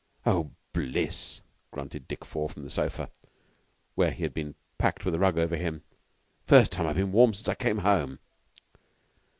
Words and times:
"Oh, 0.25 0.49
bliss!" 0.73 1.41
grunted 1.69 2.07
Dick 2.07 2.25
Four 2.25 2.49
from 2.49 2.65
a 2.65 2.71
sofa, 2.71 3.11
where 3.93 4.09
he 4.09 4.23
had 4.23 4.33
been 4.33 4.55
packed 4.79 5.05
with 5.05 5.13
a 5.13 5.19
rug 5.19 5.37
over 5.37 5.55
him. 5.55 5.83
"First 6.47 6.71
time 6.71 6.87
I've 6.87 6.95
been 6.95 7.11
warm 7.11 7.35
since 7.35 7.47
I 7.47 7.53
came 7.53 7.77
home." 7.77 8.17